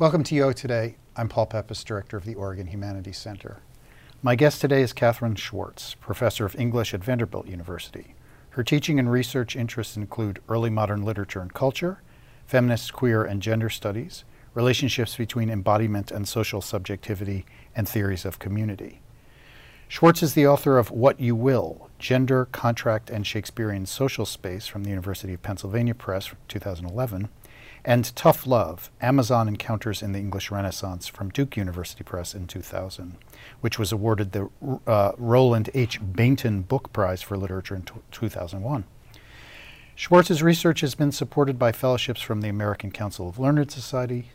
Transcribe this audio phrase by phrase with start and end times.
[0.00, 0.94] Welcome to UO Today.
[1.16, 3.62] I'm Paul Peppis, Director of the Oregon Humanities Center.
[4.22, 8.14] My guest today is Kathryn Schwarz, Professor of English at Vanderbilt University.
[8.50, 12.00] Her teaching and research interests include early modern literature and culture,
[12.46, 14.22] feminist, queer, and gender studies,
[14.54, 17.44] relationships between embodiment and social subjectivity,
[17.74, 19.00] and theories of community.
[19.88, 24.84] Schwarz is the author of What You Will Gender, Contract, and Shakespearean Social Space from
[24.84, 27.30] the University of Pennsylvania Press, 2011,
[27.88, 33.16] and Tough Love Amazon Encounters in the English Renaissance from Duke University Press in 2000,
[33.62, 34.50] which was awarded the
[34.86, 35.98] uh, Roland H.
[35.98, 38.84] Bainton Book Prize for Literature in 2001.
[39.96, 44.32] Schwarz's research has been supported by fellowships from the American Council of Learned Society,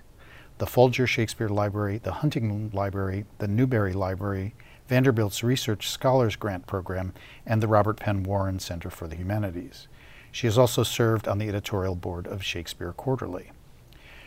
[0.58, 4.55] the Folger Shakespeare Library, the Huntington Library, the Newberry Library,
[4.88, 7.13] Vanderbilt's Research Scholars Grant Program,
[7.45, 9.88] and the Robert Penn Warren Center for the Humanities.
[10.34, 13.52] She has also served on the editorial board of Shakespeare Quarterly.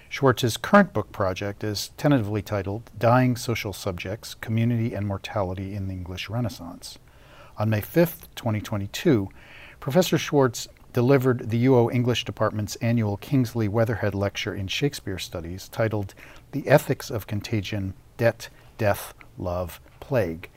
[0.08, 5.94] Schwarz's current book project is tentatively titled Dying Social Subjects Community and Mortality in the
[5.94, 6.98] English Renaissance.
[7.58, 9.28] On May 5, 2022,
[9.80, 16.14] Professor Schwarz delivered the UO English Department's annual Kingsley Weatherhead Lecture in Shakespeare Studies titled
[16.52, 18.48] The Ethics of Contagion, Debt,
[18.78, 20.50] Death, Love, Plague.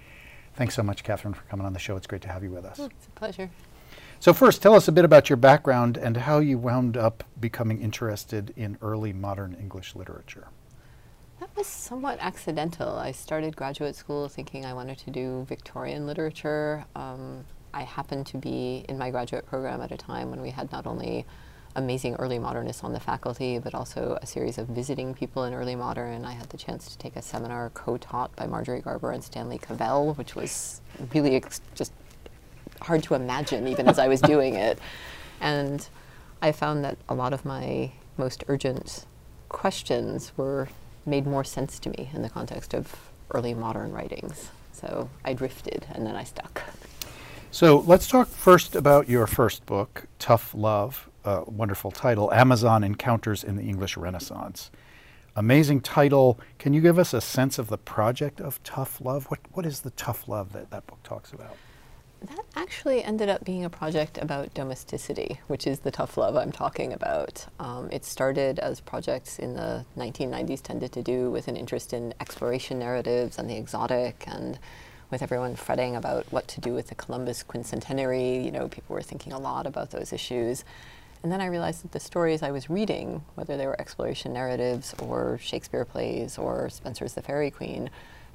[0.53, 1.95] Thanks so much, Kathryn, for coming on the show.
[1.95, 2.79] It's great to have you with us.
[2.79, 3.49] Oh, it's a pleasure.
[4.21, 7.81] So, first, tell us a bit about your background and how you wound up becoming
[7.81, 10.49] interested in early modern English literature.
[11.39, 12.97] That was somewhat accidental.
[12.97, 16.83] I started graduate school thinking I wanted to do Victorian literature.
[16.97, 20.69] Um, I happened to be in my graduate program at a time when we had
[20.69, 21.25] not only
[21.77, 25.75] amazing early modernists on the faculty, but also a series of visiting people in early
[25.75, 26.25] modern.
[26.25, 30.13] I had the chance to take a seminar co-taught by Marjorie Garber and Stanley Cavell,
[30.15, 30.81] which was
[31.13, 31.41] really
[31.73, 31.93] just
[32.81, 34.79] hard to imagine even as I was doing it.
[35.41, 35.87] And
[36.41, 39.05] I found that a lot of my most urgent
[39.47, 40.67] questions were
[41.05, 44.49] made more sense to me in the context of early modern writings.
[44.73, 46.61] So I drifted and then I stuck.
[47.51, 53.43] So let's talk first about your first book, Tough Love, a wonderful title, Amazon Encounters
[53.43, 54.69] in the English Renaissance.
[55.35, 56.39] Amazing title.
[56.57, 59.25] Can you give us a sense of the project of Tough Love?
[59.25, 61.55] What, what is the tough love that that book talks about?
[62.21, 66.51] That actually ended up being a project about domesticity, which is the tough love I'm
[66.51, 67.45] talking about.
[67.59, 72.13] Um, it started as projects in the 1990s tended to do with an interest in
[72.19, 74.59] exploration narratives and the exotic and
[75.09, 78.43] with everyone fretting about what to do with the Columbus quincentenary.
[78.43, 80.65] You know, people were thinking a lot about those issues.
[81.23, 84.93] And then I realized that the stories I was reading, whether they were exploration narratives
[85.01, 87.89] or Shakespeare plays or Spenser's The Faerie Queene,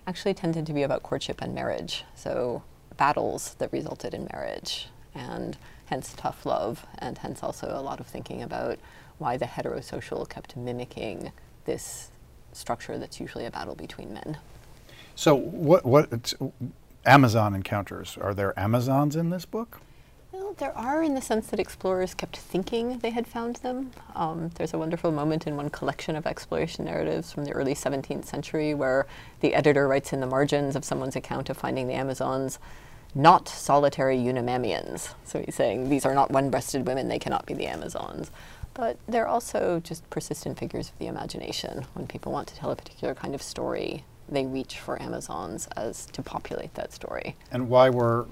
[0.07, 2.05] actually tended to be about courtship and marriage.
[2.15, 2.63] So
[2.97, 5.57] battles that resulted in marriage, and
[5.87, 8.79] hence tough love, and hence also a lot of thinking about
[9.19, 11.33] why the heterosocial kept mimicking
[11.65, 12.11] this
[12.53, 14.39] structure that's usually a battle between men.
[15.15, 16.35] So, what what
[17.07, 18.19] Amazon encounters?
[18.21, 19.81] Are there Amazons in this book?
[20.33, 23.93] Well, there are in the sense that explorers kept thinking they had found them.
[24.17, 28.25] Um, there's a wonderful moment in one collection of exploration narratives from the early 17th
[28.25, 29.07] century where
[29.41, 32.59] the editor writes in the margins of someone's account of finding the Amazons
[33.15, 35.15] not solitary Unamamians.
[35.25, 38.31] So he's saying these are not one breasted women, they cannot be the Amazons.
[38.75, 41.87] But they're also just persistent figures of the imagination.
[41.95, 46.07] When people want to tell a particular kind of story, they reach for Amazons as
[46.07, 47.37] to populate that story.
[47.53, 48.27] And why were,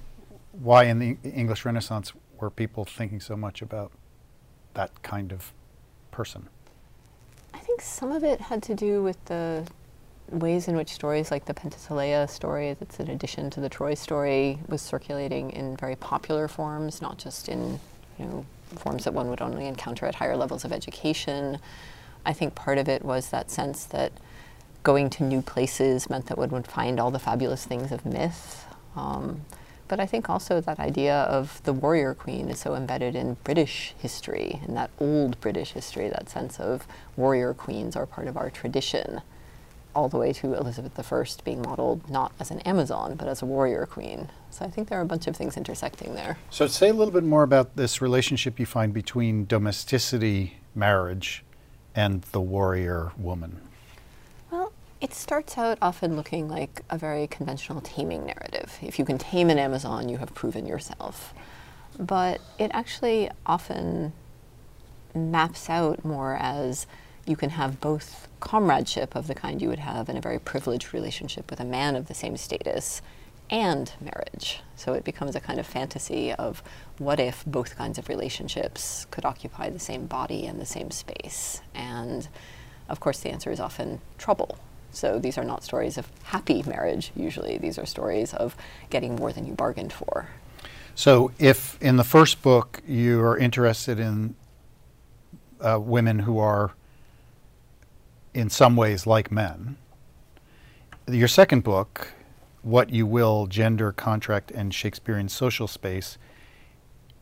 [0.50, 3.92] why in the English Renaissance were people thinking so much about
[4.74, 5.52] that kind of
[6.10, 6.48] person?
[7.54, 9.64] I think some of it had to do with the
[10.30, 14.58] ways in which stories like the Penthesilea story, that's an addition to the Troy story,
[14.68, 17.80] was circulating in very popular forms, not just in
[18.18, 18.46] you know
[18.76, 21.58] forms that one would only encounter at higher levels of education.
[22.24, 24.12] I think part of it was that sense that
[24.82, 28.66] going to new places meant that one would find all the fabulous things of myth.
[28.96, 29.42] Um,
[29.88, 33.94] but I think also that idea of the warrior queen is so embedded in British
[33.98, 36.86] history, in that old British history, that sense of
[37.16, 39.20] warrior queens are part of our tradition
[39.94, 43.46] all the way to Elizabeth I being modeled not as an Amazon, but as a
[43.46, 44.30] warrior queen.
[44.50, 46.38] So I think there are a bunch of things intersecting there.
[46.50, 51.44] So say a little bit more about this relationship you find between domesticity, marriage,
[51.94, 53.60] and the warrior woman.
[54.50, 58.78] Well, it starts out often looking like a very conventional taming narrative.
[58.82, 61.34] If you can tame an Amazon, you have proven yourself.
[61.98, 64.12] But it actually often
[65.14, 66.86] maps out more as
[67.26, 70.92] you can have both comradeship of the kind you would have in a very privileged
[70.92, 73.00] relationship with a man of the same status
[73.50, 74.60] and marriage.
[74.76, 76.62] So it becomes a kind of fantasy of
[76.98, 81.60] what if both kinds of relationships could occupy the same body and the same space.
[81.74, 82.26] And
[82.88, 84.58] of course, the answer is often trouble.
[84.90, 87.58] So these are not stories of happy marriage, usually.
[87.58, 88.56] These are stories of
[88.90, 90.28] getting more than you bargained for.
[90.94, 94.34] So, if in the first book you are interested in
[95.58, 96.74] uh, women who are
[98.34, 99.76] in some ways like men,
[101.08, 102.12] your second book,
[102.62, 106.16] What You Will Gender, Contract, and Shakespearean Social Space,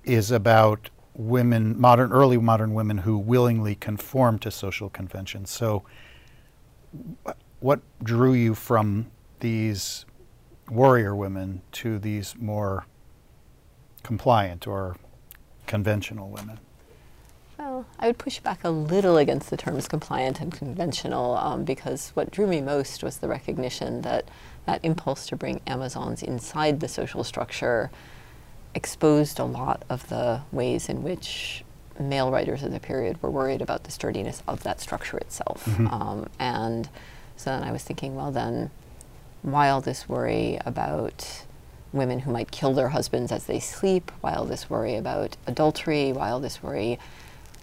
[0.04, 5.50] is about women, modern, early modern women who willingly conform to social conventions.
[5.50, 5.84] So,
[7.60, 9.10] what drew you from
[9.40, 10.04] these
[10.70, 12.86] warrior women to these more
[14.02, 14.96] compliant or
[15.66, 16.58] conventional women?
[17.60, 22.08] Well, I would push back a little against the terms compliant and conventional um, because
[22.14, 24.28] what drew me most was the recognition that
[24.64, 27.90] that impulse to bring Amazons inside the social structure
[28.74, 31.62] exposed a lot of the ways in which
[31.98, 35.66] male writers of the period were worried about the sturdiness of that structure itself.
[35.66, 35.86] Mm-hmm.
[35.88, 36.88] Um, and
[37.36, 38.70] so then I was thinking, well, then,
[39.42, 41.44] while this worry about
[41.92, 46.40] women who might kill their husbands as they sleep, while this worry about adultery, while
[46.40, 46.98] this worry,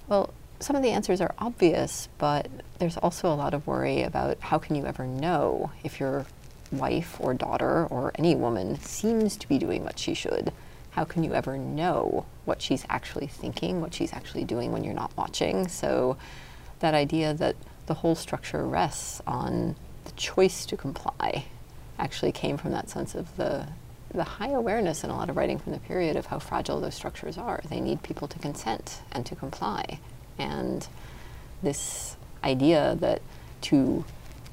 [0.07, 2.49] well, some of the answers are obvious, but
[2.79, 6.25] there's also a lot of worry about how can you ever know if your
[6.71, 10.51] wife or daughter or any woman seems to be doing what she should
[10.97, 14.95] how can you ever know what she's actually thinking, what she's actually doing when you're
[14.95, 15.67] not watching?
[15.67, 16.17] So,
[16.79, 17.55] that idea that
[17.85, 19.75] the whole structure rests on
[20.05, 21.45] the choice to comply
[21.99, 23.67] actually came from that sense of the
[24.13, 26.95] the high awareness in a lot of writing from the period of how fragile those
[26.95, 27.61] structures are.
[27.69, 29.99] They need people to consent and to comply.
[30.37, 30.87] And
[31.61, 33.21] this idea that
[33.61, 34.05] to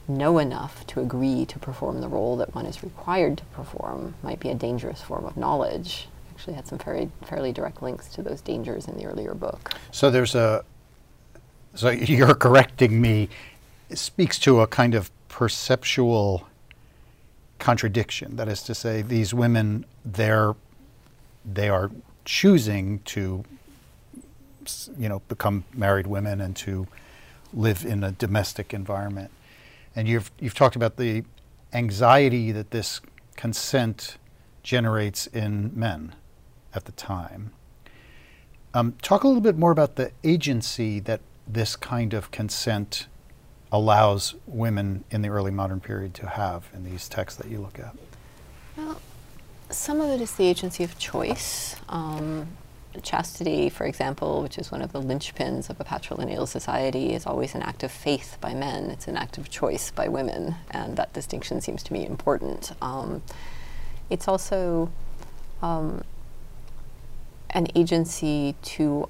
[0.08, 4.40] know enough to agree to perform the role that one is required to perform might
[4.40, 8.40] be a dangerous form of knowledge actually had some very fairly direct links to those
[8.40, 9.72] dangers in the earlier book.
[9.92, 10.64] So there's a
[11.74, 13.28] so you're correcting me.
[13.88, 16.46] It speaks to a kind of perceptual
[17.58, 18.36] contradiction.
[18.36, 20.54] That is to say, these women, they're
[21.44, 21.90] they are
[22.24, 23.44] choosing to,
[24.98, 26.86] you know, become married women and to
[27.52, 29.30] live in a domestic environment.
[29.94, 31.24] And you've you've talked about the
[31.72, 33.00] anxiety that this
[33.36, 34.16] consent
[34.62, 36.14] generates in men
[36.72, 37.52] at the time.
[38.72, 43.06] Um, talk a little bit more about the agency that this kind of consent
[43.72, 47.78] allows women in the early modern period to have in these texts that you look
[47.78, 47.94] at.
[48.76, 49.00] Well,
[49.70, 51.76] some of it is the agency of choice.
[51.88, 52.48] Um,
[53.02, 57.54] chastity, for example, which is one of the linchpins of a patrilineal society, is always
[57.54, 58.90] an act of faith by men.
[58.90, 62.72] It's an act of choice by women, and that distinction seems to me important.
[62.80, 63.22] Um,
[64.10, 64.90] it's also
[65.62, 66.04] um,
[67.50, 69.08] an agency to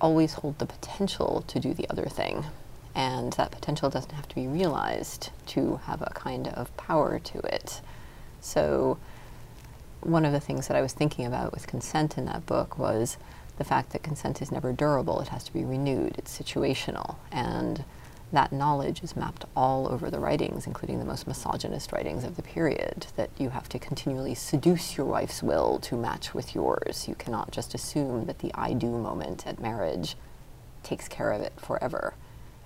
[0.00, 2.44] always hold the potential to do the other thing.
[2.94, 7.38] And that potential doesn't have to be realized to have a kind of power to
[7.40, 7.80] it.
[8.40, 8.98] So,
[10.00, 13.18] one of the things that I was thinking about with consent in that book was
[13.58, 17.16] the fact that consent is never durable, it has to be renewed, it's situational.
[17.30, 17.84] And
[18.32, 22.42] that knowledge is mapped all over the writings, including the most misogynist writings of the
[22.42, 27.06] period, that you have to continually seduce your wife's will to match with yours.
[27.08, 30.16] You cannot just assume that the I do moment at marriage
[30.82, 32.14] takes care of it forever.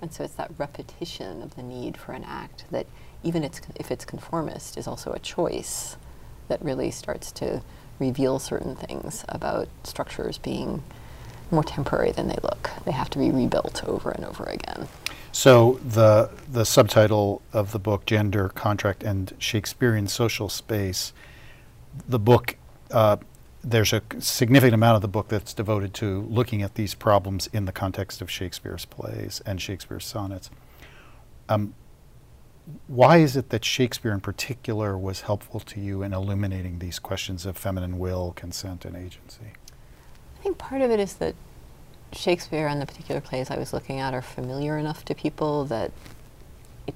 [0.01, 2.87] And so it's that repetition of the need for an act that,
[3.23, 5.97] even it's, if it's conformist, is also a choice
[6.49, 7.63] that really starts to
[7.99, 10.83] reveal certain things about structures being
[11.51, 12.71] more temporary than they look.
[12.85, 14.89] They have to be rebuilt over and over again.
[15.33, 21.13] So the the subtitle of the book, Gender, Contract, and Shakespearean Social Space,
[22.09, 22.57] the book,
[22.91, 23.17] uh,
[23.65, 27.65] there's a significant amount of the book that's devoted to looking at these problems in
[27.65, 30.51] the context of Shakespeare's plays and Shakespeare's sonnets.
[31.49, 31.75] Um,
[32.87, 37.45] why is it that Shakespeare in particular was helpful to you in illuminating these questions
[37.45, 39.53] of feminine will, consent, and agency?
[40.39, 41.35] I think part of it is that
[42.13, 45.91] Shakespeare and the particular plays I was looking at are familiar enough to people that
[46.87, 46.95] it,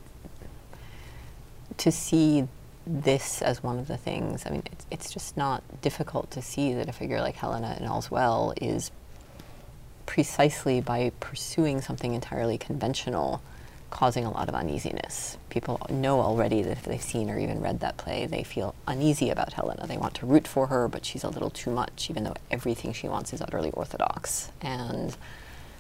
[1.76, 2.48] to see
[2.88, 6.74] this as one of the things, I mean, it's, it's just not difficult to see
[6.74, 8.90] that a figure like Helena in All's Well is
[10.06, 13.42] precisely by pursuing something entirely conventional
[13.90, 15.38] causing a lot of uneasiness.
[15.48, 19.30] People know already that if they've seen or even read that play, they feel uneasy
[19.30, 19.86] about Helena.
[19.86, 22.92] They want to root for her, but she's a little too much, even though everything
[22.92, 24.50] she wants is utterly orthodox.
[24.60, 25.16] And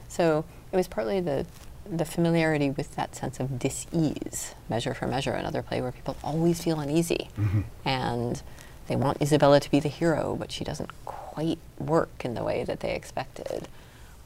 [0.08, 1.46] so it was partly the
[1.90, 6.62] the familiarity with that sense of dis-ease, Measure for Measure, another play where people always
[6.62, 7.60] feel uneasy, mm-hmm.
[7.84, 8.42] and
[8.88, 12.64] they want Isabella to be the hero, but she doesn't quite work in the way
[12.64, 13.68] that they expected.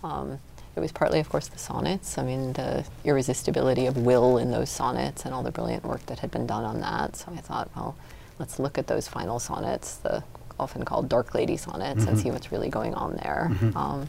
[0.02, 0.40] Um,
[0.75, 2.16] it was partly, of course, the sonnets.
[2.16, 6.21] I mean, the irresistibility of will in those sonnets and all the brilliant work that
[6.21, 7.16] had been done on that.
[7.16, 7.95] So I thought, well,
[8.38, 10.25] let's look at those final sonnets, the
[10.59, 12.09] often called Dark Lady sonnets, mm-hmm.
[12.09, 13.50] and see what's really going on there.
[13.50, 13.76] Mm-hmm.
[13.76, 14.09] Um,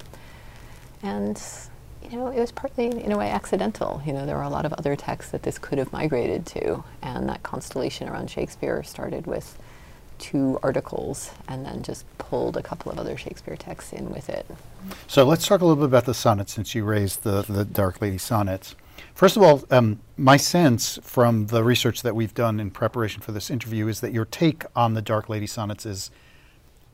[1.01, 1.41] and
[2.11, 4.01] you know, it was partly, in a way, accidental.
[4.05, 6.83] You know, there were a lot of other texts that this could have migrated to,
[7.01, 9.57] and that constellation around Shakespeare started with
[10.19, 14.45] two articles and then just pulled a couple of other Shakespeare texts in with it.
[15.07, 18.01] So let's talk a little bit about the sonnets since you raised the, the Dark
[18.01, 18.75] Lady sonnets.
[19.13, 23.31] First of all, um, my sense from the research that we've done in preparation for
[23.31, 26.09] this interview is that your take on the Dark Lady sonnets is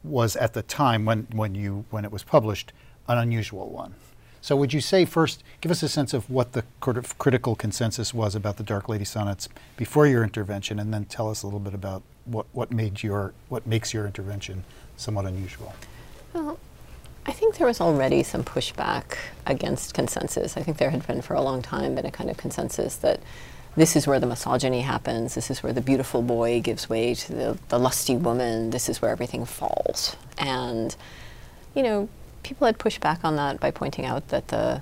[0.03, 2.71] was at the time when, when you when it was published
[3.07, 3.95] an unusual one.
[4.41, 8.35] So would you say first, give us a sense of what the critical consensus was
[8.35, 11.73] about the Dark Lady sonnets before your intervention, and then tell us a little bit
[11.73, 14.63] about what, what made your what makes your intervention
[14.97, 15.73] somewhat unusual.
[16.33, 16.59] Well,
[17.25, 20.57] I think there was already some pushback against consensus.
[20.57, 23.19] I think there had been for a long time been a kind of consensus that
[23.75, 27.33] this is where the misogyny happens, this is where the beautiful boy gives way to
[27.33, 30.15] the, the lusty woman, this is where everything falls.
[30.37, 30.95] And,
[31.75, 32.09] you know,
[32.49, 34.81] people had pushed back on that by pointing out that the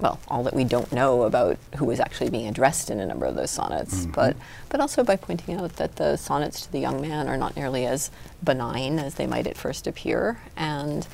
[0.00, 3.24] well, all that we don't know about who was actually being addressed in a number
[3.24, 4.10] of those sonnets, mm-hmm.
[4.10, 4.36] but
[4.68, 7.86] but also by pointing out that the sonnets to the young man are not nearly
[7.86, 8.10] as
[8.42, 11.06] benign as they might at first appear, and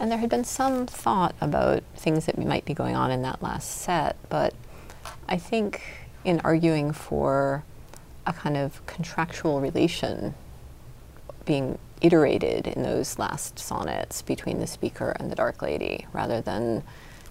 [0.00, 3.42] and there had been some thought about things that might be going on in that
[3.42, 4.54] last set, but
[5.28, 5.82] I think
[6.24, 7.62] in arguing for
[8.26, 10.34] a kind of contractual relation
[11.44, 16.82] being iterated in those last sonnets between the speaker and the dark lady rather than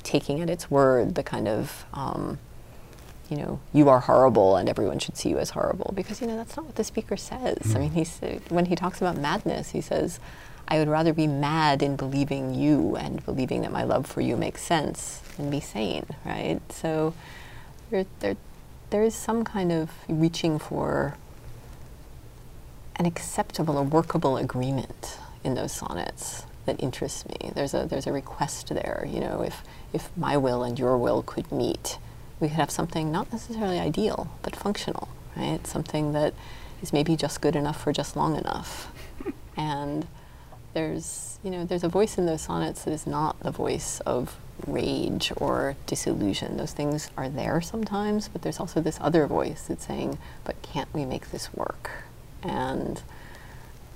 [0.03, 2.39] taking at its word the kind of um,
[3.29, 6.37] you know you are horrible and everyone should see you as horrible because you know
[6.37, 7.75] that's not what the speaker says mm.
[7.75, 10.19] i mean he's when he talks about madness he says
[10.67, 14.35] i would rather be mad in believing you and believing that my love for you
[14.35, 17.13] makes sense than be sane right so
[17.89, 18.37] there, there,
[18.89, 21.17] there is some kind of reaching for
[22.99, 27.51] an acceptable or workable agreement in those sonnets that interests me.
[27.55, 29.07] There's a there's a request there.
[29.09, 29.63] You know, if
[29.93, 31.97] if my will and your will could meet,
[32.39, 35.65] we could have something not necessarily ideal but functional, right?
[35.65, 36.33] Something that
[36.81, 38.91] is maybe just good enough for just long enough.
[39.57, 40.05] and
[40.73, 44.35] there's you know there's a voice in those sonnets that is not the voice of
[44.67, 46.57] rage or disillusion.
[46.57, 50.93] Those things are there sometimes, but there's also this other voice that's saying, "But can't
[50.93, 52.08] we make this work?"
[52.43, 53.01] And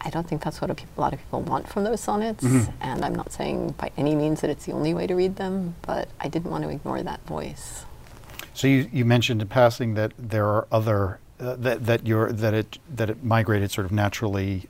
[0.01, 2.43] I don't think that's what a, a lot of people want from those sonnets.
[2.43, 2.71] Mm-hmm.
[2.81, 5.75] And I'm not saying by any means that it's the only way to read them,
[5.81, 7.85] but I didn't want to ignore that voice.
[8.53, 12.53] So you, you mentioned in passing that there are other uh, that that you that
[12.53, 14.69] it that it migrated sort of naturally.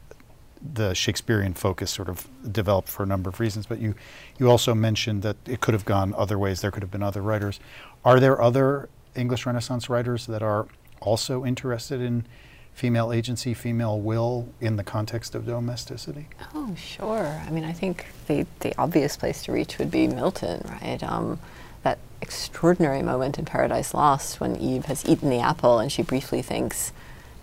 [0.73, 3.95] The Shakespearean focus sort of developed for a number of reasons, but you
[4.39, 6.61] you also mentioned that it could have gone other ways.
[6.61, 7.59] There could have been other writers.
[8.05, 10.67] Are there other English Renaissance writers that are
[11.01, 12.25] also interested in
[12.73, 16.27] female agency, female will in the context of domesticity?
[16.53, 17.41] Oh, sure.
[17.45, 21.01] I mean, I think the, the obvious place to reach would be Milton, right?
[21.03, 21.39] Um,
[21.83, 26.41] that extraordinary moment in Paradise Lost when Eve has eaten the apple and she briefly
[26.41, 26.91] thinks,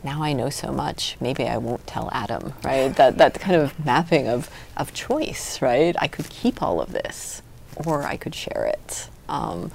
[0.02, 2.94] now I know so much, maybe I won't tell Adam, right?
[2.96, 5.94] that, that kind of mapping of, of choice, right?
[5.98, 7.42] I could keep all of this
[7.86, 9.08] or I could share it.
[9.28, 9.70] Um,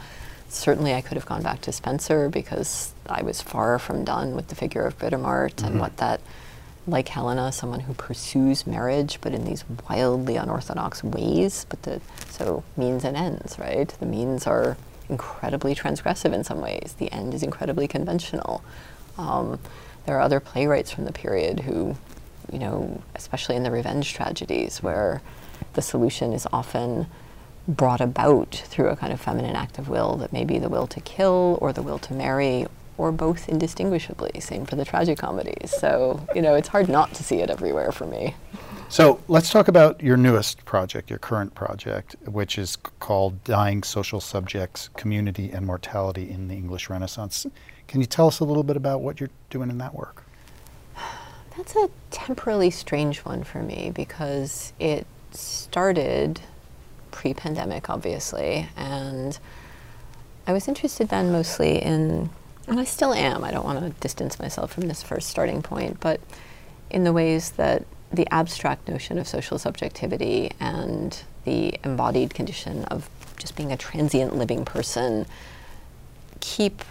[0.49, 4.47] certainly I could have gone back to Spenser because I was far from done with
[4.47, 5.67] the figure of Britomart mm-hmm.
[5.67, 6.21] and what that,
[6.87, 11.65] like Helena, someone who pursues marriage but in these wildly unorthodox ways.
[11.69, 13.87] But the so means and ends, right?
[13.87, 14.77] The means are
[15.09, 16.95] incredibly transgressive in some ways.
[16.97, 18.63] The end is incredibly conventional.
[19.17, 19.59] Um,
[20.05, 21.95] there are other playwrights from the period who,
[22.51, 25.21] you know, especially in the revenge tragedies, where
[25.73, 27.07] the solution is often
[27.67, 30.87] brought about through a kind of feminine act of will that may be the will
[30.87, 34.39] to kill or the will to marry or both indistinguishably.
[34.41, 35.71] Same for the tragic comedies.
[35.79, 38.35] So, you know, it's hard not to see it everywhere for me.
[38.87, 44.21] So let's talk about your newest project, your current project, which is called Dying Social
[44.21, 47.47] Subjects Community and Mortality in the English Renaissance.
[47.87, 50.23] Can you tell us a little bit about what you're doing in that work?
[51.57, 56.41] That's a temporally strange one for me because it started
[57.11, 58.69] pre pandemic, obviously.
[58.77, 59.37] And
[60.45, 62.29] I was interested then mostly in,
[62.67, 65.99] and I still am, I don't want to distance myself from this first starting point,
[65.99, 66.19] but
[66.89, 73.09] in the ways that the abstract notion of social subjectivity and the embodied condition of
[73.37, 75.25] just being a transient living person
[76.39, 76.83] keep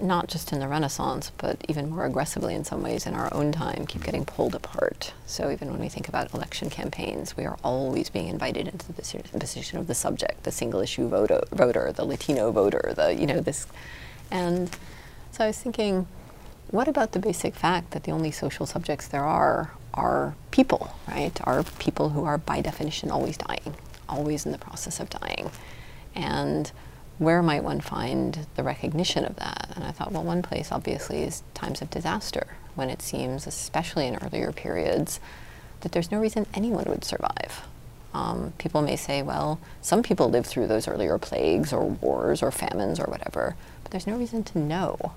[0.00, 3.50] not just in the Renaissance, but even more aggressively in some ways in our own
[3.50, 5.12] time, keep getting pulled apart.
[5.26, 8.92] So even when we think about election campaigns, we are always being invited into the
[8.92, 13.40] position of the subject, the single issue voter, voter, the Latino voter, the you know
[13.40, 13.66] this,
[14.30, 14.70] and
[15.30, 16.06] so I was thinking,
[16.70, 21.38] what about the basic fact that the only social subjects there are are people, right?
[21.44, 23.74] Are people who are by definition always dying,
[24.08, 25.50] always in the process of dying,
[26.14, 26.70] and
[27.18, 29.72] where might one find the recognition of that?
[29.74, 34.06] And I thought, well, one place obviously is times of disaster, when it seems, especially
[34.06, 35.18] in earlier periods,
[35.80, 37.66] that there's no reason anyone would survive.
[38.14, 42.50] Um, people may say, well, some people lived through those earlier plagues or wars or
[42.50, 45.12] famines or whatever, but there's no reason to know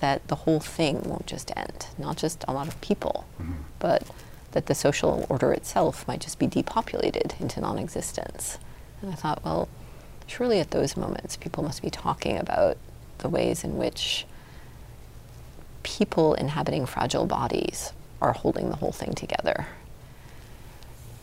[0.00, 3.52] that the whole thing won't just end, not just a lot of people, mm-hmm.
[3.78, 4.04] but
[4.52, 8.58] that the social order itself might just be depopulated into non existence.
[9.02, 9.68] And I thought, well,
[10.26, 12.76] surely at those moments people must be talking about
[13.18, 14.26] the ways in which
[15.82, 19.66] people inhabiting fragile bodies are holding the whole thing together.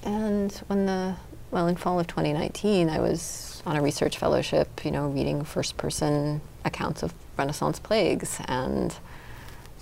[0.06, 1.16] And when the,
[1.52, 5.76] well, in fall of 2019, I was on a research fellowship, you know, reading first
[5.78, 8.40] person accounts of Renaissance plagues.
[8.48, 8.96] And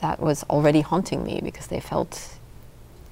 [0.01, 2.37] that was already haunting me because they felt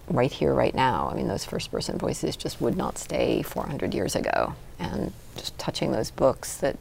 [0.08, 1.10] right here, right now.
[1.12, 4.56] I mean, those first person voices just would not stay 400 years ago.
[4.80, 6.78] And just touching those books that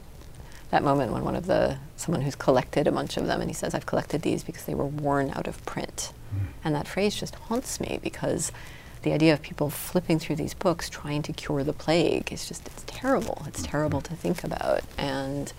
[0.70, 3.54] that moment when one of the someone who's collected a bunch of them and he
[3.54, 6.46] says i've collected these because they were worn out of print mm.
[6.64, 8.52] and that phrase just haunts me because
[9.02, 12.66] the idea of people flipping through these books trying to cure the plague is just
[12.66, 13.42] it's terrible.
[13.46, 14.82] It's terrible to think about.
[14.98, 15.52] And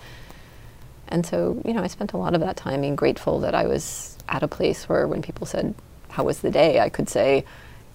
[1.08, 3.66] and so you know i spent a lot of that time being grateful that i
[3.66, 5.74] was at a place where when people said
[6.12, 6.78] how was the day?
[6.78, 7.44] I could say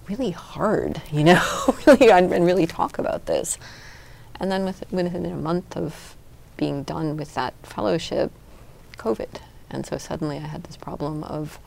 [0.08, 1.42] really hard you know
[1.86, 3.58] really and really talk about this.
[4.40, 6.16] And then with, within a month of
[6.56, 8.30] being done with that fellowship,
[8.96, 9.40] COVID.
[9.68, 11.58] And so suddenly I had this problem of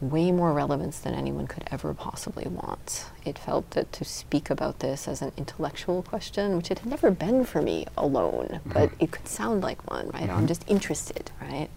[0.00, 3.06] way more relevance than anyone could ever possibly want.
[3.24, 7.10] It felt that to speak about this as an intellectual question, which it had never
[7.10, 8.70] been for me alone, mm-hmm.
[8.70, 10.24] but it could sound like one, right?
[10.24, 10.36] Mm-hmm.
[10.36, 11.68] I'm just interested, right?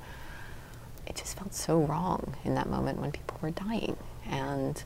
[1.06, 3.96] It just felt so wrong in that moment when people were dying.
[4.30, 4.84] And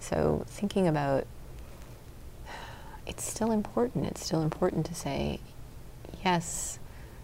[0.00, 1.26] so thinking about
[3.06, 4.06] it's still important.
[4.06, 5.40] It's still important to say,
[6.24, 6.78] yes,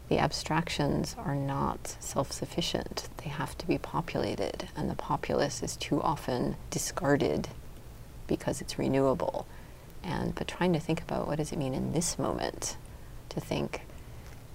[0.08, 3.08] the abstractions are not self sufficient.
[3.22, 7.48] They have to be populated, and the populace is too often discarded
[8.26, 9.46] because it's renewable.
[10.02, 12.76] And but trying to think about what does it mean in this moment
[13.30, 13.82] to think,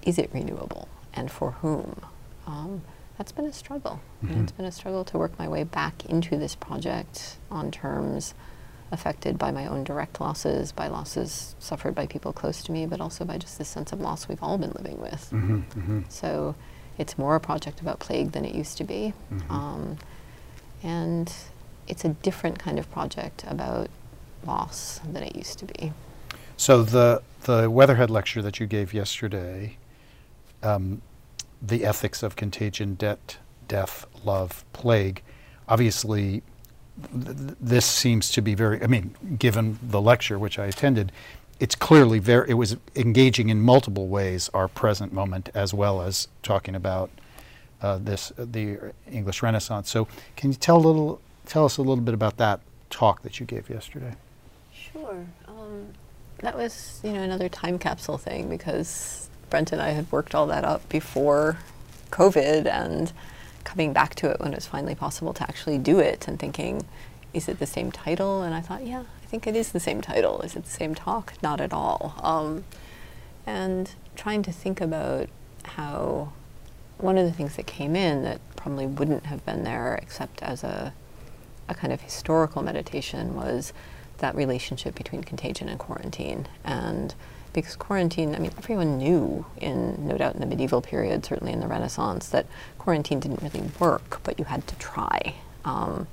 [0.03, 2.01] is it renewable and for whom?
[2.45, 2.83] Um,
[3.17, 3.99] that's been a struggle.
[4.23, 4.43] Mm-hmm.
[4.43, 8.33] it's been a struggle to work my way back into this project on terms
[8.91, 12.99] affected by my own direct losses, by losses suffered by people close to me, but
[12.99, 15.30] also by just this sense of loss we've all been living with.
[15.32, 15.99] Mm-hmm, mm-hmm.
[16.10, 16.56] So
[16.97, 19.13] it's more a project about plague than it used to be.
[19.32, 19.52] Mm-hmm.
[19.52, 19.97] Um,
[20.84, 21.32] and
[21.88, 23.89] it's a different kind of project about
[24.45, 25.93] loss than it used to be.
[26.58, 29.78] So the the Weatherhead lecture that you gave yesterday,
[30.62, 31.02] um,
[31.62, 35.23] the ethics of contagion, debt, death, love, plague,
[35.69, 36.41] obviously
[37.12, 41.12] this seems to be very, I mean, given the lecture which I attended,
[41.59, 46.27] it's clearly very, it was engaging in multiple ways our present moment as well as
[46.41, 47.09] talking about
[47.81, 49.89] uh, this, uh, the English Renaissance.
[49.89, 53.39] So can you tell a little, tell us a little bit about that talk that
[53.39, 54.15] you gave yesterday?
[54.73, 55.25] Sure.
[55.47, 55.88] Um,
[56.39, 60.47] that was, you know, another time capsule thing because Brent and I had worked all
[60.47, 61.57] that up before
[62.12, 63.12] COVID and
[63.69, 66.88] coming back to it when it was finally possible to actually do it and thinking,
[67.36, 68.41] is it the same title?
[68.41, 70.41] And I thought, yeah, I think it is the same title.
[70.41, 71.34] Is it the same talk?
[71.43, 72.15] Not at all.
[72.23, 72.63] Um,
[73.45, 75.29] and trying to think about
[75.63, 76.34] how
[76.97, 80.63] one of the things that came in that probably wouldn't have been there except as
[80.63, 80.91] a,
[81.67, 83.71] a kind of historical meditation was
[84.17, 86.47] that relationship between contagion and quarantine.
[86.63, 87.13] And
[87.53, 91.59] because quarantine, I mean, everyone knew in, no doubt, in the medieval period, certainly in
[91.59, 92.45] the Renaissance, that
[92.77, 95.35] quarantine didn't really work, but you had to try.
[95.65, 96.07] Um,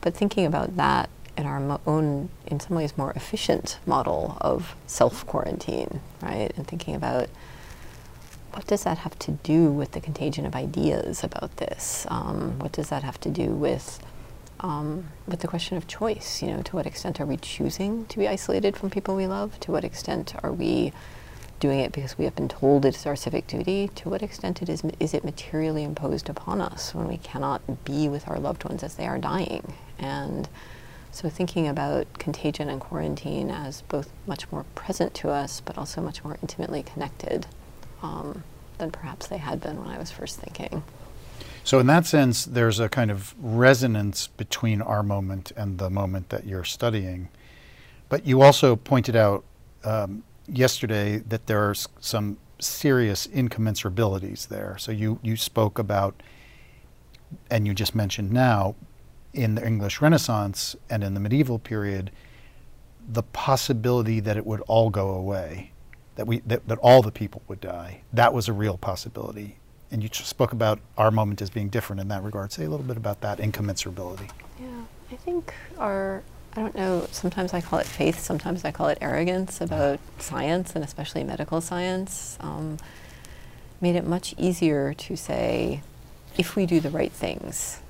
[0.00, 5.26] but thinking about that in our own, in some ways, more efficient model of self
[5.26, 6.52] quarantine, right?
[6.56, 7.28] And thinking about
[8.52, 12.06] what does that have to do with the contagion of ideas about this?
[12.10, 14.04] Um, what does that have to do with
[14.62, 16.42] um, with the question of choice.
[16.42, 19.58] You know, to what extent are we choosing to be isolated from people we love?
[19.60, 20.92] To what extent are we
[21.60, 23.88] doing it because we have been told it's our civic duty?
[23.96, 28.08] To what extent it is is it materially imposed upon us when we cannot be
[28.08, 29.74] with our loved ones as they are dying?
[29.98, 30.48] And
[31.10, 36.00] so thinking about contagion and quarantine as both much more present to us, but also
[36.00, 37.46] much more intimately connected
[38.02, 38.42] um,
[38.78, 40.82] than perhaps they had been when I was first thinking.
[41.64, 46.30] So, in that sense, there's a kind of resonance between our moment and the moment
[46.30, 47.28] that you're studying.
[48.08, 49.44] But you also pointed out
[49.84, 54.76] um, yesterday that there are some serious incommensurabilities there.
[54.78, 56.20] So, you, you spoke about,
[57.48, 58.74] and you just mentioned now,
[59.32, 62.10] in the English Renaissance and in the medieval period,
[63.08, 65.72] the possibility that it would all go away,
[66.16, 69.58] that, we, that, that all the people would die, that was a real possibility
[69.92, 72.50] and you spoke about our moment as being different in that regard.
[72.50, 74.30] Say a little bit about that incommensurability.
[74.58, 74.66] Yeah,
[75.12, 76.22] I think our,
[76.56, 80.74] I don't know, sometimes I call it faith, sometimes I call it arrogance about science
[80.74, 82.78] and especially medical science, um,
[83.80, 85.82] made it much easier to say,
[86.38, 87.80] if we do the right things,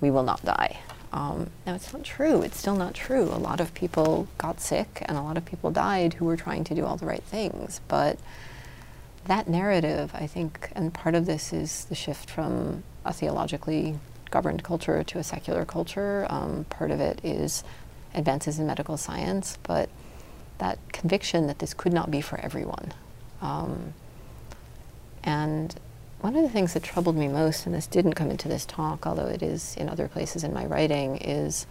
[0.00, 0.78] we will not die.
[1.12, 2.42] Um, now, it's not true.
[2.42, 3.22] It's still not true.
[3.22, 6.64] A lot of people got sick and a lot of people died who were trying
[6.64, 7.80] to do all the right things.
[7.88, 8.18] But
[9.26, 13.98] that narrative, I think, and part of this is the shift from a theologically
[14.30, 16.26] governed culture to a secular culture.
[16.28, 17.64] Um, part of it is
[18.14, 19.88] advances in medical science, but
[20.58, 22.92] that conviction that this could not be for everyone.
[23.40, 23.94] Um,
[25.22, 25.74] and
[26.20, 29.06] one of the things that troubled me most, and this didn't come into this talk,
[29.06, 31.66] although it is in other places in my writing, is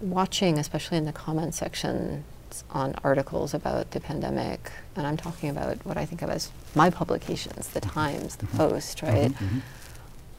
[0.00, 2.24] watching, especially in the comment section,
[2.70, 6.90] on articles about the pandemic, and I'm talking about what I think of as my
[6.90, 8.56] publications, the Times, the mm-hmm.
[8.56, 9.14] Post, mm-hmm.
[9.14, 9.32] right?
[9.32, 9.58] Mm-hmm.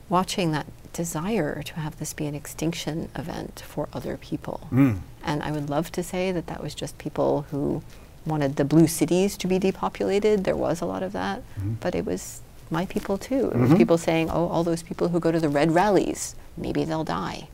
[0.10, 4.68] Watching that desire to have this be an extinction event for other people.
[4.72, 5.00] Mm.
[5.24, 7.82] And I would love to say that that was just people who
[8.26, 10.44] wanted the blue cities to be depopulated.
[10.44, 11.74] There was a lot of that, mm-hmm.
[11.80, 13.52] but it was my people too.
[13.54, 13.78] It was mm-hmm.
[13.78, 17.48] people saying, oh, all those people who go to the red rallies, maybe they'll die.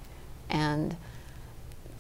[0.50, 0.96] And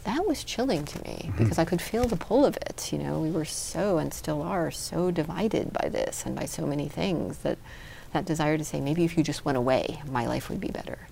[0.08, 1.38] that was chilling to me mm-hmm.
[1.38, 2.91] because I could feel the pull of it.
[2.93, 6.65] You know, we were so and still are so divided by this and by so
[6.65, 7.58] many things that
[8.13, 11.10] that desire to say maybe if you just went away, my life would be better.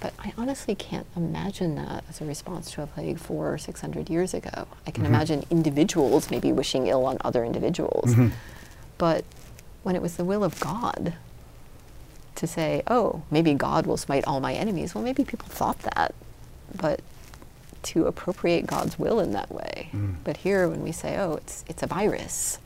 [0.00, 3.82] But I honestly can't imagine that as a response to a plague four or six
[3.82, 4.66] hundred years ago.
[4.86, 5.14] I can mm-hmm.
[5.14, 8.14] imagine individuals maybe wishing ill on other individuals.
[8.14, 8.28] Mm-hmm.
[8.96, 9.26] But
[9.82, 11.14] when it was the will of God
[12.36, 16.14] to say, oh, maybe God will smite all my enemies, well, maybe people thought that.
[16.74, 17.00] But
[17.82, 19.90] to appropriate God's will in that way.
[19.92, 20.16] Mm.
[20.24, 22.58] But here, when we say, oh, it's, it's a virus,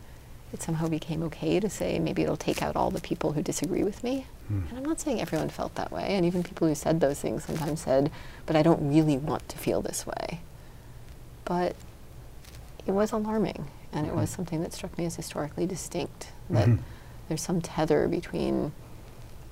[0.53, 3.83] it somehow became okay to say maybe it'll take out all the people who disagree
[3.83, 4.27] with me.
[4.53, 4.69] Mm.
[4.69, 6.07] And I'm not saying everyone felt that way.
[6.11, 8.11] And even people who said those things sometimes said,
[8.47, 10.41] but I don't really want to feel this way.
[11.45, 11.75] But
[12.87, 13.67] it was alarming.
[13.93, 14.37] And it was mm-hmm.
[14.37, 16.83] something that struck me as historically distinct that mm-hmm.
[17.29, 18.73] there's some tether between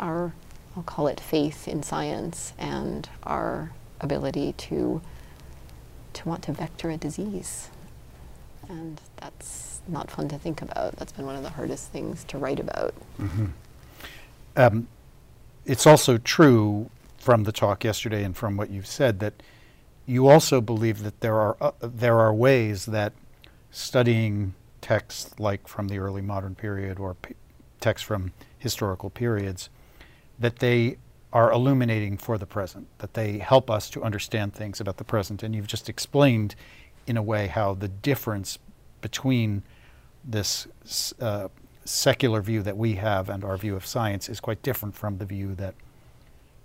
[0.01, 0.33] our,
[0.77, 5.01] I'll call it faith in science, and our ability to
[6.15, 7.69] to want to vector a disease.
[8.69, 10.97] And that's not fun to think about.
[10.97, 12.95] That's been one of the hardest things to write about.
[13.19, 13.47] Mm-hmm.
[14.57, 14.89] Um,
[15.65, 19.35] it's also true from the talk yesterday and from what you've said that
[20.07, 23.13] you also believe that there are uh, there are ways that
[23.71, 27.35] studying texts like from the early modern period or p-
[27.81, 29.71] texts from historical periods
[30.39, 30.97] that they
[31.33, 35.43] are illuminating for the present, that they help us to understand things about the present.
[35.43, 36.55] And you've just explained,
[37.07, 38.59] in a way, how the difference
[39.01, 39.63] between
[40.25, 40.67] this
[41.21, 41.49] uh,
[41.85, 45.25] secular view that we have and our view of science is quite different from the
[45.25, 45.75] view that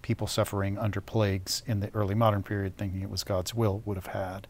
[0.02, 3.98] people suffering under plagues in the early modern period, thinking it was God's will, would
[3.98, 4.48] have had.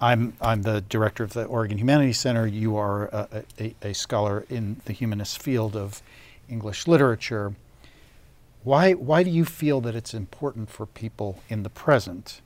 [0.00, 2.46] I'm, I'm the director of the Oregon Humanities Center.
[2.46, 6.02] You are a, a, a scholar in the humanist field of
[6.48, 7.54] English literature.
[8.66, 12.40] Why, why do you feel that it's important for people in the present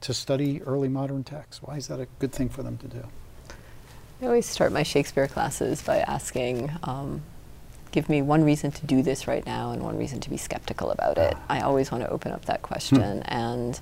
[0.00, 1.60] to study early modern texts?
[1.60, 3.02] Why is that a good thing for them to do?
[4.22, 7.22] I always start my Shakespeare classes by asking, um,
[7.90, 10.92] give me one reason to do this right now and one reason to be skeptical
[10.92, 11.34] about it.
[11.36, 11.46] Ah.
[11.48, 12.98] I always want to open up that question.
[12.98, 13.22] Hmm.
[13.24, 13.80] And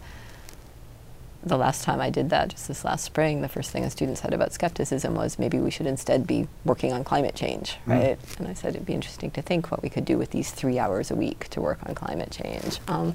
[1.44, 4.18] the last time I did that, just this last spring, the first thing a student
[4.18, 7.92] said about skepticism was maybe we should instead be working on climate change, mm.
[7.92, 8.18] right?
[8.38, 10.78] And I said it'd be interesting to think what we could do with these three
[10.78, 12.80] hours a week to work on climate change.
[12.88, 13.14] Um,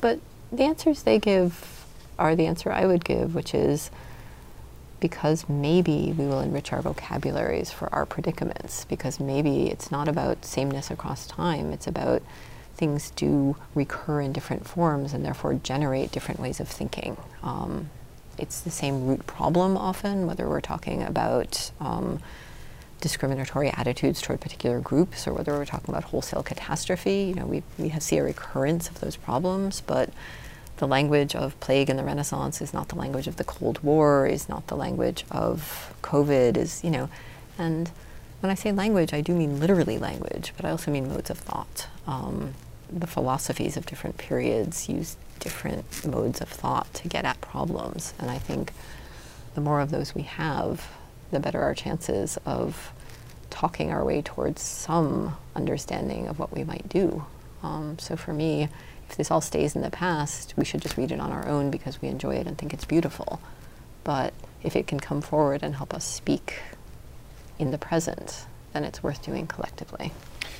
[0.00, 1.84] but the answers they give
[2.18, 3.90] are the answer I would give, which is
[5.00, 10.44] because maybe we will enrich our vocabularies for our predicaments, because maybe it's not about
[10.44, 12.22] sameness across time, it's about
[12.78, 17.16] things do recur in different forms and therefore generate different ways of thinking.
[17.42, 17.90] Um,
[18.38, 22.20] it's the same root problem often, whether we're talking about um,
[23.00, 27.24] discriminatory attitudes toward particular groups or whether we're talking about wholesale catastrophe.
[27.24, 30.10] You know, we, we see a recurrence of those problems, but
[30.76, 34.26] the language of plague in the Renaissance is not the language of the Cold War,
[34.26, 37.10] is not the language of COVID, is, you know,
[37.58, 37.90] and
[38.40, 41.38] when I say language, I do mean literally language, but I also mean modes of
[41.38, 41.88] thought.
[42.06, 42.54] Um,
[42.90, 48.30] the philosophies of different periods use different modes of thought to get at problems, and
[48.30, 48.72] I think
[49.54, 50.88] the more of those we have,
[51.30, 52.92] the better our chances of
[53.50, 57.24] talking our way towards some understanding of what we might do.
[57.62, 58.68] Um, so for me,
[59.08, 61.70] if this all stays in the past, we should just read it on our own
[61.70, 63.40] because we enjoy it and think it's beautiful.
[64.04, 66.60] But if it can come forward and help us speak
[67.58, 70.12] in the present, then it's worth doing collectively.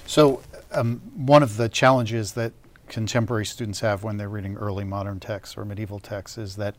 [0.06, 0.42] So,
[0.72, 2.52] um, one of the challenges that
[2.88, 6.74] contemporary students have when they're reading early modern texts or medieval texts is that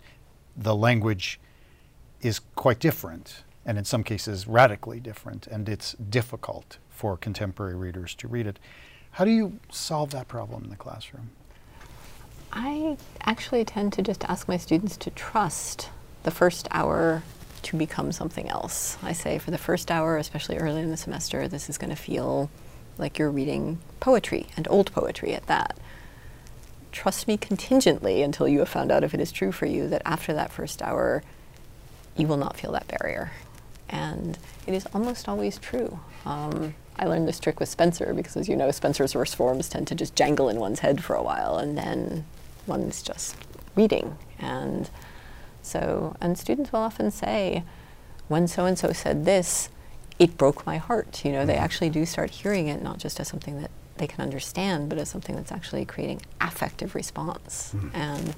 [0.58, 1.40] the language
[2.22, 8.14] is quite different, and in some cases radically different, and it's difficult for contemporary readers
[8.16, 8.60] to read it.
[9.12, 11.30] How do you solve that problem in the classroom?
[12.52, 15.90] I actually tend to just ask my students to trust
[16.24, 17.24] the first hour
[17.64, 18.98] to become something else.
[19.02, 21.96] I say for the first hour, especially early in the semester, this is going to
[21.96, 22.50] feel
[22.98, 25.78] like you're reading poetry and old poetry at that.
[26.92, 30.02] Trust me contingently until you have found out if it is true for you that
[30.06, 31.24] after that first hour,
[32.18, 33.32] you will not feel that barrier.
[33.88, 36.00] And it is almost always true.
[36.26, 39.88] Um, I learned this trick with Spenser because, as you know, Spenser's verse forms tend
[39.88, 42.26] to just jangle in one's head for a while, and then
[42.68, 43.38] one's just
[43.76, 44.18] reading.
[44.38, 44.90] And
[45.70, 47.64] so, and students will often say,
[48.28, 49.70] when so and so said this,
[50.18, 51.24] it broke my heart.
[51.24, 51.64] You know, they mm-hmm.
[51.64, 55.10] actually do start hearing it not just as something that they can understand, but as
[55.10, 57.74] something that's actually creating affective response.
[57.76, 57.92] Mm.
[57.94, 58.36] And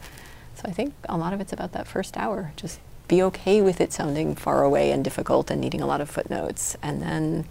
[0.56, 2.52] so I think a lot of it's about that first hour.
[2.56, 6.10] Just be okay with it sounding far away and difficult and needing a lot of
[6.10, 7.46] footnotes, and then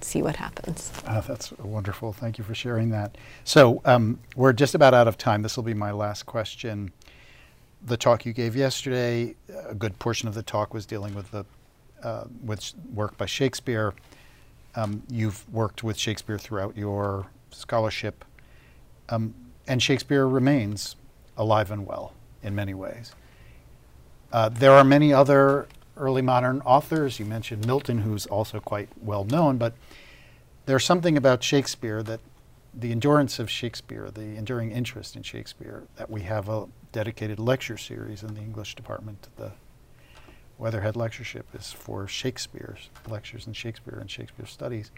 [0.00, 0.92] see what happens.
[1.06, 2.12] Uh, that's wonderful.
[2.12, 3.16] Thank you for sharing that.
[3.44, 5.42] So um, we're just about out of time.
[5.42, 6.92] This will be my last question
[7.84, 9.34] the talk you gave yesterday,
[9.68, 11.44] a good portion of the talk was dealing with the
[12.02, 13.94] uh, with work by Shakespeare.
[14.74, 18.24] Um, you've worked with Shakespeare throughout your scholarship,
[19.08, 19.34] um,
[19.66, 20.96] and Shakespeare remains
[21.36, 23.14] alive and well in many ways.
[24.32, 27.18] Uh, there are many other early modern authors.
[27.18, 29.74] You mentioned Milton, who's also quite well known, but
[30.66, 32.20] there's something about Shakespeare that
[32.76, 37.76] the endurance of Shakespeare, the enduring interest in Shakespeare, that we have a dedicated lecture
[37.76, 39.28] series in the English department.
[39.36, 39.52] The
[40.58, 44.90] Weatherhead Lectureship is for Shakespeare's lectures in Shakespeare and Shakespeare studies.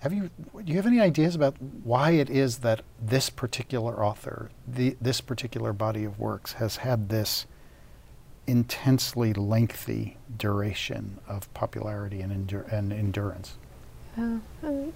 [0.00, 4.50] Have you do you have any ideas about why it is that this particular author,
[4.66, 7.46] the, this particular body of works, has had this
[8.46, 13.58] intensely lengthy duration of popularity and, and endurance?
[14.16, 14.92] Uh, um,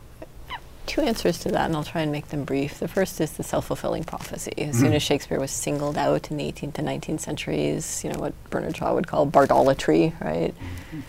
[0.87, 2.79] two answers to that, and I'll try and make them brief.
[2.79, 4.53] The first is the self-fulfilling prophecy.
[4.59, 4.95] As soon mm-hmm.
[4.95, 8.77] as Shakespeare was singled out in the 18th and 19th centuries, you know what Bernard
[8.77, 10.55] Shaw would call bardolatry, right?
[10.55, 11.01] Mm-hmm.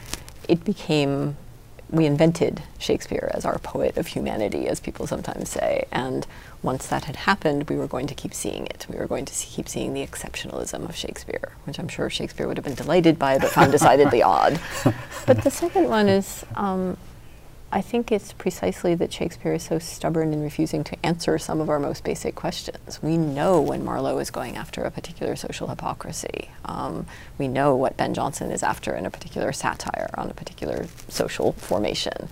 [0.47, 1.37] It became
[1.89, 5.85] we invented Shakespeare as our poet of humanity, as people sometimes say.
[5.91, 6.25] And
[6.63, 8.87] once that had happened, we were going to keep seeing it.
[8.89, 12.47] We were going to see, keep seeing the exceptionalism of Shakespeare, which I'm sure Shakespeare
[12.47, 14.59] would have been delighted by, but found decidedly odd.
[15.25, 16.97] But the second one is um,
[17.71, 21.69] I think it's precisely that Shakespeare is so stubborn in refusing to answer some of
[21.69, 23.01] our most basic questions.
[23.01, 26.51] We know when Marlowe is going after a particular social hypocrisy.
[26.63, 27.05] Um,
[27.37, 31.53] we know what Ben Jonson is after in a particular satire on a particular social
[31.53, 32.29] formation.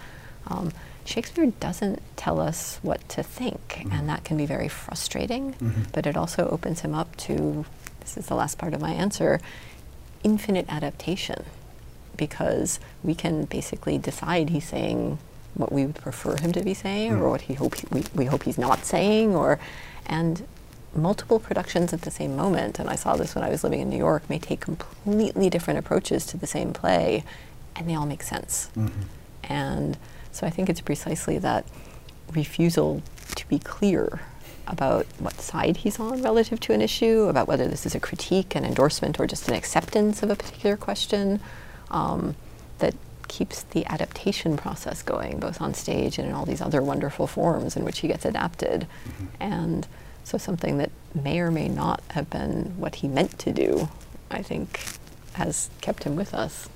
[0.48, 0.72] Um,
[1.06, 3.92] Shakespeare doesn't tell us what to think, mm-hmm.
[3.92, 5.84] and that can be very frustrating, mm-hmm.
[5.92, 7.66] but it also opens him up to
[8.00, 9.40] this is the last part of my answer
[10.24, 11.46] infinite adaptation
[12.18, 15.18] because we can basically decide he's saying
[15.56, 17.20] what we would prefer him to be saying mm.
[17.20, 19.60] or what he hope he, we, we hope he's not saying or
[20.06, 20.46] and
[20.96, 23.90] multiple productions at the same moment and i saw this when i was living in
[23.90, 27.24] new york may take completely different approaches to the same play
[27.76, 29.02] and they all make sense mm-hmm.
[29.44, 29.98] and
[30.32, 31.66] so i think it's precisely that
[32.34, 33.02] refusal
[33.36, 34.22] to be clear
[34.68, 38.56] about what side he's on relative to an issue about whether this is a critique
[38.56, 41.40] an endorsement or just an acceptance of a particular question
[41.94, 42.36] um,
[42.80, 42.94] that
[43.30, 47.78] keeps the adaptation process going, both on stage and in all these other wonderful forms
[47.78, 48.88] in which he gets adapted.
[49.08, 49.26] Mm-hmm.
[49.40, 49.88] And
[50.26, 53.90] so, something that may or may not have been what he meant to do,
[54.32, 54.80] I think,
[55.34, 56.70] has kept him with us.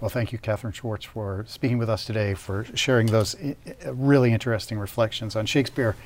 [0.00, 3.56] Well, thank you, Kathryn Schwarz, for speaking with us today, for sharing those I-
[3.88, 5.96] really interesting reflections on Shakespeare,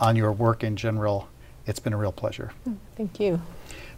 [0.00, 1.28] on your work in general.
[1.66, 2.52] It's been a real pleasure.
[2.68, 3.40] Mm, thank you.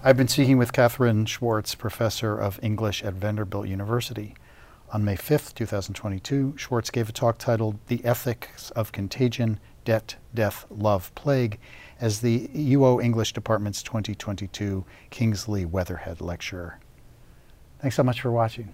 [0.04, 4.34] I've been speaking with Kathryn Schwarz, professor of English at Vanderbilt University.
[4.92, 10.64] On May 5th, 2022, Schwarz gave a talk titled The Ethics of Contagion, Debt, Death,
[10.70, 11.58] Love, Plague
[12.00, 16.78] as the UO English Department's 2022 Kingsley Weatherhead Lecturer.
[17.80, 18.72] Thanks so much for watching.